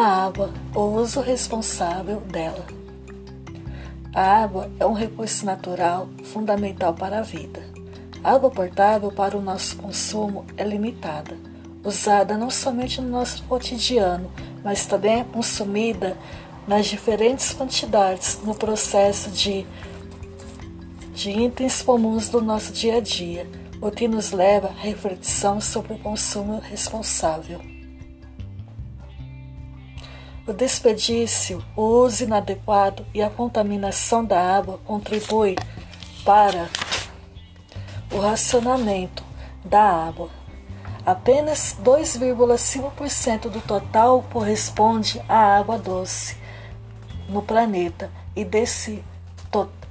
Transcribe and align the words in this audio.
A 0.00 0.26
água, 0.26 0.54
o 0.76 0.80
uso 0.80 1.20
responsável 1.20 2.20
dela. 2.20 2.64
A 4.14 4.44
água 4.44 4.70
é 4.78 4.86
um 4.86 4.92
recurso 4.92 5.44
natural 5.44 6.08
fundamental 6.22 6.94
para 6.94 7.18
a 7.18 7.22
vida. 7.22 7.60
A 8.22 8.34
água 8.34 8.48
potável 8.48 9.10
para 9.10 9.36
o 9.36 9.42
nosso 9.42 9.76
consumo 9.76 10.46
é 10.56 10.62
limitada, 10.62 11.36
usada 11.82 12.38
não 12.38 12.48
somente 12.48 13.00
no 13.00 13.08
nosso 13.08 13.42
cotidiano, 13.46 14.30
mas 14.62 14.86
também 14.86 15.18
é 15.18 15.24
consumida 15.24 16.16
nas 16.64 16.86
diferentes 16.86 17.52
quantidades 17.52 18.38
no 18.44 18.54
processo 18.54 19.32
de, 19.32 19.66
de 21.12 21.30
itens 21.30 21.82
comuns 21.82 22.28
do 22.28 22.40
nosso 22.40 22.72
dia 22.72 22.98
a 22.98 23.00
dia, 23.00 23.50
o 23.80 23.90
que 23.90 24.06
nos 24.06 24.30
leva 24.30 24.68
à 24.68 24.80
reflexão 24.80 25.60
sobre 25.60 25.94
o 25.94 25.98
consumo 25.98 26.60
responsável. 26.60 27.77
O 30.48 30.52
desperdício, 30.54 31.62
o 31.76 31.82
uso 31.82 32.24
inadequado 32.24 33.04
e 33.12 33.20
a 33.20 33.28
contaminação 33.28 34.24
da 34.24 34.40
água 34.40 34.80
contribuem 34.86 35.54
para 36.24 36.70
o 38.10 38.18
racionamento 38.18 39.22
da 39.62 39.82
água. 39.82 40.30
Apenas 41.04 41.76
2,5% 41.84 43.50
do 43.50 43.60
total 43.60 44.24
corresponde 44.32 45.20
à 45.28 45.58
água 45.58 45.76
doce 45.76 46.34
no 47.28 47.42
planeta 47.42 48.10
e 48.34 48.42
desse 48.42 49.04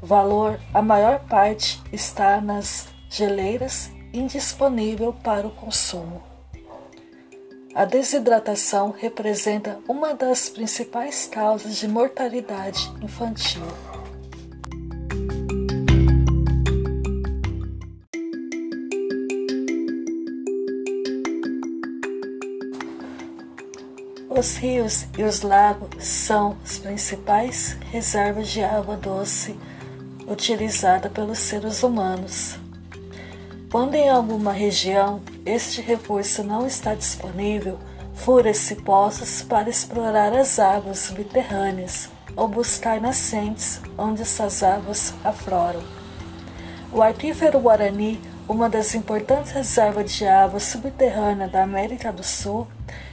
valor 0.00 0.58
a 0.72 0.80
maior 0.80 1.18
parte 1.20 1.82
está 1.92 2.40
nas 2.40 2.88
geleiras 3.10 3.90
indisponível 4.10 5.12
para 5.12 5.46
o 5.46 5.50
consumo. 5.50 6.35
A 7.76 7.84
desidratação 7.84 8.94
representa 8.96 9.78
uma 9.86 10.14
das 10.14 10.48
principais 10.48 11.26
causas 11.26 11.76
de 11.76 11.86
mortalidade 11.86 12.90
infantil. 13.02 13.60
Os 24.30 24.56
rios 24.56 25.06
e 25.18 25.22
os 25.22 25.42
lagos 25.42 26.02
são 26.02 26.56
as 26.64 26.78
principais 26.78 27.76
reservas 27.90 28.48
de 28.48 28.64
água 28.64 28.96
doce 28.96 29.54
utilizada 30.26 31.10
pelos 31.10 31.40
seres 31.40 31.82
humanos. 31.82 32.58
Quando 33.70 33.96
em 33.96 34.08
alguma 34.08 34.52
região 34.52 35.20
este 35.44 35.80
recurso 35.80 36.44
não 36.44 36.66
está 36.66 36.94
disponível, 36.94 37.78
fura-se 38.14 38.76
poços 38.76 39.42
para 39.42 39.68
explorar 39.68 40.32
as 40.32 40.60
águas 40.60 41.00
subterrâneas 41.00 42.08
ou 42.36 42.46
buscar 42.46 43.00
nascentes 43.00 43.80
onde 43.98 44.22
essas 44.22 44.62
águas 44.62 45.12
afloram. 45.24 45.82
O 46.92 47.02
artífero 47.02 47.58
Guarani, 47.58 48.20
uma 48.48 48.70
das 48.70 48.94
importantes 48.94 49.50
reservas 49.50 50.12
de 50.12 50.24
água 50.24 50.60
subterrânea 50.60 51.48
da 51.48 51.64
América 51.64 52.12
do 52.12 52.22
Sul, 52.22 52.68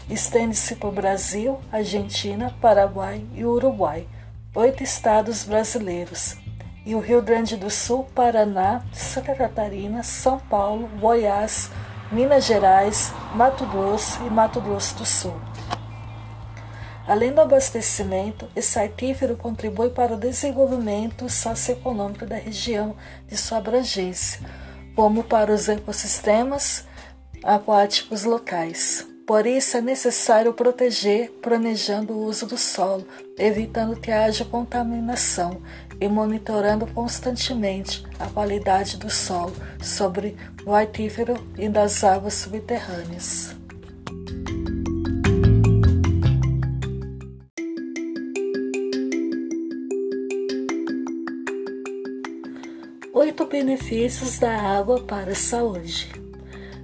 estende-se 0.08 0.76
por 0.76 0.94
Brasil, 0.94 1.60
Argentina, 1.72 2.56
Paraguai 2.62 3.26
e 3.34 3.44
Uruguai, 3.44 4.08
oito 4.54 4.84
estados 4.84 5.44
brasileiros, 5.46 6.38
e 6.86 6.96
o 6.96 7.00
Rio 7.00 7.22
Grande 7.22 7.56
do 7.56 7.70
Sul, 7.70 8.06
Paraná, 8.16 8.84
Santa 8.92 9.34
Catarina, 9.34 10.04
São 10.04 10.40
Paulo, 10.40 10.88
Goiás, 11.00 11.70
Minas 12.12 12.46
Gerais, 12.46 13.14
Mato 13.36 13.66
Grosso 13.66 14.24
e 14.26 14.30
Mato 14.30 14.60
Grosso 14.60 14.96
do 14.98 15.06
Sul. 15.06 15.36
Além 17.08 17.34
do 17.34 17.42
abastecimento, 17.42 18.48
esse 18.56 18.80
artífero 18.80 19.36
contribui 19.36 19.90
para 19.90 20.14
o 20.14 20.20
desenvolvimento 20.20 21.30
socioeconômico 21.30 22.26
da 22.26 22.36
região 22.36 22.96
de 23.28 23.36
sua 23.36 23.58
abrangência, 23.58 24.40
como 24.96 25.24
para 25.24 25.54
os 25.54 25.68
ecossistemas 25.68 26.86
aquáticos 27.44 28.24
locais. 28.24 29.13
Por 29.26 29.48
isso 29.48 29.78
é 29.78 29.82
necessário 29.82 30.54
proteger, 30.54 31.32
planejando 31.42 32.14
o 32.14 32.26
uso 32.26 32.46
do 32.46 32.58
solo, 32.58 33.08
evitando 33.38 34.00
que 34.00 34.12
haja 34.12 34.44
contaminação 34.44 35.62
e 36.00 36.10
monitorando 36.10 36.86
constantemente 36.88 38.04
a 38.20 38.28
qualidade 38.28 38.98
do 38.98 39.10
solo 39.10 39.56
sobre 39.82 40.36
o 40.66 40.76
aquífero 40.76 41.36
e 41.58 41.70
das 41.70 42.04
águas 42.04 42.34
subterrâneas. 42.34 43.56
Oito 53.14 53.46
benefícios 53.46 54.38
da 54.38 54.52
água 54.52 55.02
para 55.02 55.32
a 55.32 55.36
saúde. 55.36 56.23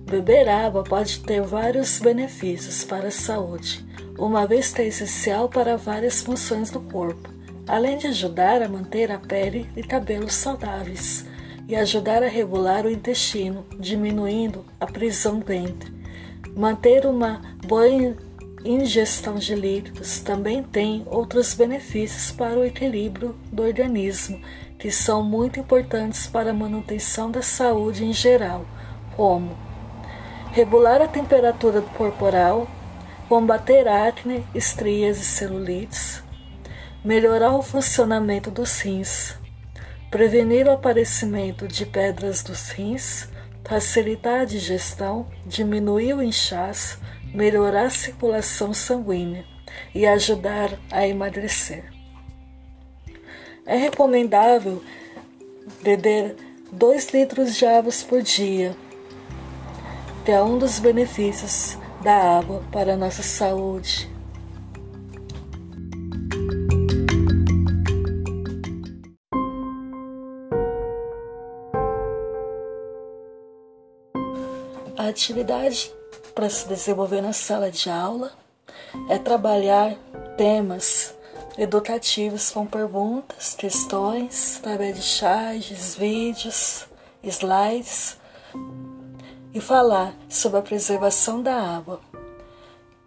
Beber 0.10 0.50
água 0.50 0.84
pode 0.84 1.20
ter 1.20 1.42
vários 1.42 2.00
benefícios 2.00 2.84
para 2.84 3.10
a 3.10 3.12
saúde, 3.12 3.86
uma 4.18 4.48
vez 4.48 4.74
que 4.74 4.82
é 4.82 4.88
essencial 4.88 5.48
para 5.48 5.78
várias 5.78 6.22
funções 6.22 6.70
do 6.72 6.80
corpo 6.80 7.40
além 7.70 8.00
de 8.00 8.08
ajudar 8.08 8.64
a 8.64 8.68
manter 8.68 9.12
a 9.12 9.20
pele 9.20 9.70
e 9.78 9.84
cabelos 9.84 10.34
saudáveis 10.34 11.24
e 11.68 11.76
ajudar 11.76 12.24
a 12.24 12.28
regular 12.28 12.84
o 12.84 12.90
intestino, 12.90 13.64
diminuindo 13.80 14.66
a 14.80 14.88
prisão 14.88 15.38
do 15.38 15.46
ventre. 15.46 15.94
Manter 16.56 17.06
uma 17.06 17.40
boa 17.68 17.86
ingestão 18.66 19.36
de 19.36 19.54
líquidos 19.54 20.20
também 20.20 20.64
tem 20.64 21.04
outros 21.06 21.54
benefícios 21.54 22.32
para 22.32 22.60
o 22.60 22.66
equilíbrio 22.66 23.36
do 23.52 23.62
organismo, 23.62 24.42
que 24.80 24.90
são 24.90 25.22
muito 25.22 25.60
importantes 25.60 26.26
para 26.26 26.50
a 26.50 26.54
manutenção 26.54 27.30
da 27.30 27.44
saúde 27.44 28.04
em 28.04 28.14
geral, 28.14 28.66
como 29.16 29.56
regular 30.60 31.02
a 31.02 31.08
temperatura 31.08 31.82
corporal, 31.82 32.68
combater 33.30 33.88
acne, 33.88 34.46
estrias 34.54 35.18
e 35.18 35.24
celulites, 35.24 36.22
melhorar 37.02 37.56
o 37.56 37.62
funcionamento 37.62 38.52
dos 38.52 38.82
rins, 38.82 39.38
prevenir 40.12 40.68
o 40.68 40.72
aparecimento 40.72 41.66
de 41.66 41.86
pedras 41.86 42.44
dos 42.44 42.72
rins, 42.72 43.30
facilitar 43.64 44.42
a 44.42 44.46
digestão, 44.46 45.28
diminuir 45.46 46.14
o 46.14 46.22
inchaço, 46.22 47.00
melhorar 47.34 47.86
a 47.86 47.90
circulação 47.90 48.74
sanguínea 48.74 49.46
e 49.96 50.06
ajudar 50.06 50.78
a 50.92 51.08
emagrecer. 51.08 51.86
É 53.66 53.78
recomendável 53.78 54.84
beber 55.82 56.36
2 56.70 57.14
litros 57.14 57.56
de 57.56 57.66
água 57.66 57.94
por 58.10 58.22
dia, 58.22 58.76
que 60.30 60.34
é 60.34 60.44
um 60.44 60.60
dos 60.60 60.78
benefícios 60.78 61.76
da 62.04 62.38
água 62.38 62.62
para 62.72 62.94
a 62.94 62.96
nossa 62.96 63.24
saúde, 63.24 64.08
A 74.96 75.08
atividade 75.08 75.92
para 76.36 76.48
se 76.48 76.68
desenvolver 76.68 77.22
na 77.22 77.34
sala 77.34 77.72
de 77.72 77.90
aula 77.90 78.32
é 79.10 79.18
trabalhar 79.18 79.96
temas 80.38 81.16
educativos 81.58 82.52
com 82.52 82.68
perguntas, 82.68 83.56
questões, 83.56 84.58
através 84.60 84.96
de 84.96 85.02
charges, 85.02 85.96
vídeos, 85.96 86.86
slides 87.24 88.20
e 89.54 89.60
falar 89.60 90.14
sobre 90.30 90.60
a 90.60 90.62
preservação 90.62 91.42
da 91.42 91.56
água 91.56 92.00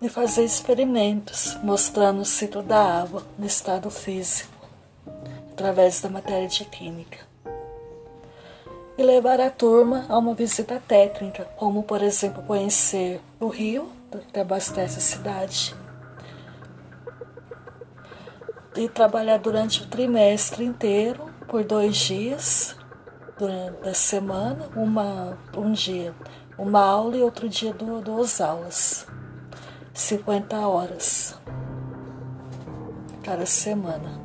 e 0.00 0.08
fazer 0.08 0.44
experimentos 0.44 1.56
mostrando 1.62 2.22
o 2.22 2.24
ciclo 2.24 2.62
da 2.62 3.02
água 3.02 3.22
no 3.38 3.46
estado 3.46 3.90
físico 3.90 4.50
através 5.52 6.00
da 6.00 6.08
matéria 6.08 6.48
de 6.48 6.64
química 6.64 7.18
e 8.98 9.02
levar 9.02 9.40
a 9.40 9.50
turma 9.50 10.04
a 10.08 10.18
uma 10.18 10.34
visita 10.34 10.82
técnica, 10.86 11.44
como 11.56 11.82
por 11.82 12.02
exemplo 12.02 12.42
conhecer 12.42 13.20
o 13.40 13.46
rio 13.46 13.90
que 14.32 14.40
abastece 14.40 14.98
a 14.98 15.00
cidade 15.00 15.74
e 18.76 18.88
trabalhar 18.88 19.38
durante 19.38 19.82
o 19.82 19.86
trimestre 19.86 20.64
inteiro 20.64 21.30
por 21.48 21.64
dois 21.64 21.96
dias 21.96 22.76
durante 23.38 23.88
a 23.88 23.94
semana, 23.94 24.68
uma, 24.76 25.38
um 25.56 25.72
dia 25.72 26.14
uma 26.58 26.80
aula 26.80 27.16
e 27.16 27.22
outro 27.22 27.48
dia 27.48 27.72
duas 27.72 28.40
aulas, 28.40 29.06
50 29.92 30.56
horas 30.66 31.38
cada 33.22 33.46
semana. 33.46 34.22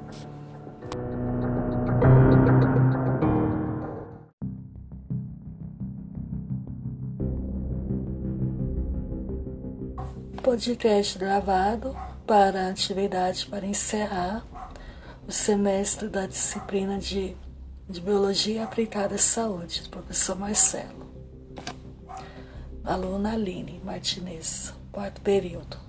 podcast 10.43 11.19
gravado 11.19 11.93
para 12.25 12.67
a 12.67 12.69
atividade 12.69 13.45
para 13.47 13.65
encerrar 13.65 14.45
o 15.27 15.31
semestre 15.31 16.07
da 16.07 16.25
disciplina 16.25 16.97
de, 16.97 17.35
de 17.89 18.01
Biologia 18.01 18.65
Aplicada 18.65 19.15
à 19.15 19.17
Saúde, 19.17 19.83
do 19.83 19.89
professor 19.89 20.37
Marcelo. 20.37 21.07
Aluna 22.83 23.33
Aline 23.33 23.79
Martinez, 23.83 24.73
quarto 24.91 25.21
período. 25.21 25.86